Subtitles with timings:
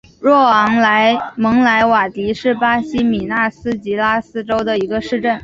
[0.19, 0.67] 若昂
[1.35, 5.39] 蒙莱瓦迪是巴西米纳斯吉拉斯州的一个市镇。